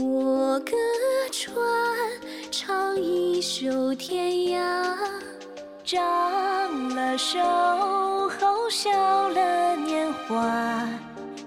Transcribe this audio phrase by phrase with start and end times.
[0.00, 0.76] 我歌
[1.32, 1.54] 传，
[2.52, 4.60] 唱一宿天涯。
[5.84, 5.98] 长
[6.94, 7.38] 了手
[8.28, 8.90] 后笑
[9.30, 10.88] 了年华，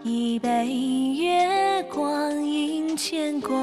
[0.03, 0.67] 一杯
[1.15, 3.55] 月光映牵挂。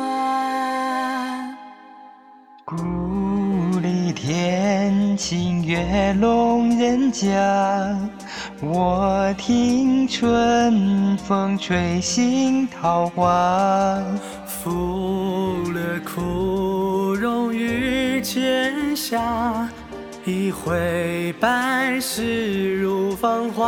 [2.64, 2.76] 故
[3.80, 7.98] 里天晴月笼人家，
[8.62, 14.02] 我听春风吹醒桃花。
[14.62, 19.68] 赋略枯荣于剑下。
[20.28, 23.66] 一挥百世如芳华，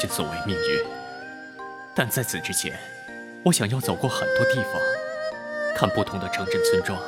[0.00, 0.80] 能不去相信所谓命运，
[1.94, 2.78] 但在此之前，
[3.44, 4.80] 我想要走过很多地方，
[5.74, 6.98] 看不同的城镇村庄，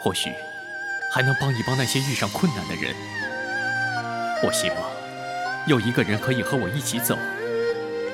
[0.00, 0.32] 或许
[1.12, 2.94] 还能帮一帮那些遇上困难的人。
[4.42, 4.78] 我希望
[5.66, 7.16] 有一个人可以和我一起走，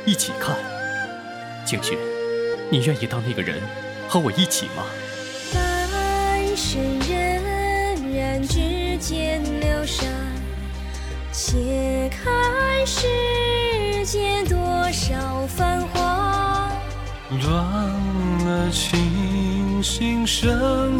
[0.04, 0.56] 一起看。
[1.64, 1.96] 景雪，
[2.70, 3.60] 你愿意当那个人，
[4.08, 4.84] 和我一起吗？
[5.52, 7.40] 半生荏
[7.96, 9.42] 苒，之间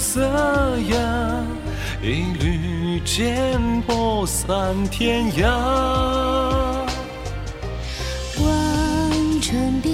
[0.01, 0.23] 色
[0.89, 0.97] 哑，
[2.03, 5.43] 一缕剑魄散天涯。
[8.41, 9.93] 望穿边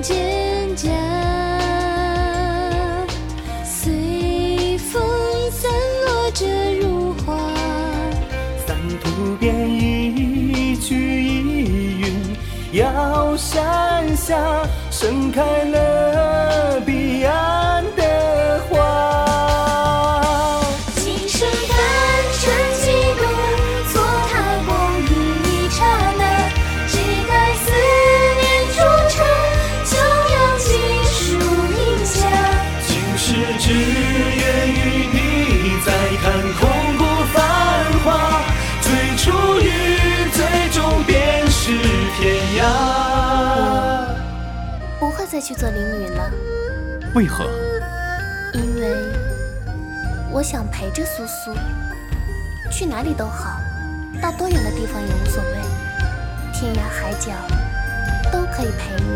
[0.00, 0.14] 蒹
[0.76, 0.88] 葭，
[3.64, 5.02] 随风
[5.50, 5.68] 散
[6.06, 6.46] 落着
[6.80, 7.36] 如花。
[8.64, 9.90] 三途边。
[12.72, 14.38] 遥山下，
[14.92, 17.59] 盛开了彼岸
[45.40, 46.30] 再去做灵女了。
[47.14, 47.46] 为何？
[48.52, 48.94] 因为
[50.30, 51.54] 我想陪着苏苏，
[52.70, 53.58] 去哪里都好，
[54.20, 55.50] 到多远的地方也无所谓，
[56.52, 57.32] 天涯海角
[58.30, 59.08] 都可以陪你。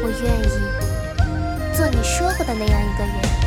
[0.00, 3.41] 我愿意做你说过的那样一个人。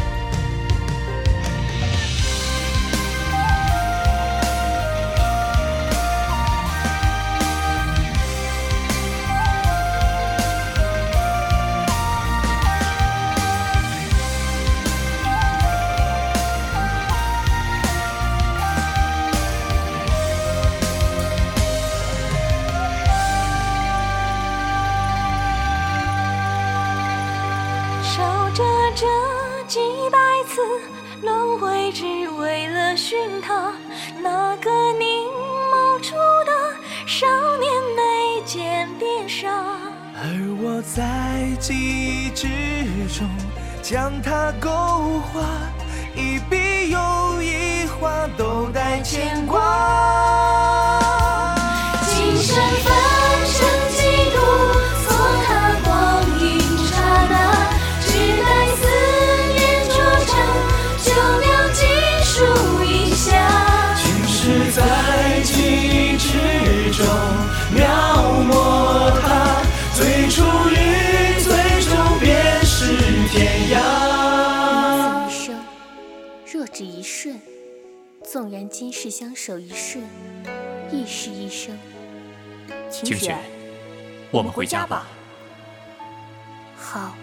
[31.22, 33.72] 轮回只为了寻他，
[34.22, 35.28] 那个凝
[35.72, 36.14] 眸处
[36.46, 36.52] 的
[37.08, 37.26] 少
[37.58, 39.50] 年眉间变傻。
[40.18, 40.24] 而
[40.62, 42.48] 我在记忆之
[43.18, 43.28] 中
[43.82, 44.70] 将它勾
[45.34, 45.42] 画，
[46.16, 49.60] 一笔又一画都带牵挂。
[52.08, 52.56] 今生
[76.76, 77.40] 只一瞬，
[78.22, 80.04] 纵然今世相守一瞬，
[80.92, 81.80] 亦是一生。
[82.92, 83.38] 晴雪，
[84.30, 85.08] 我们回家吧。
[86.76, 87.16] 好。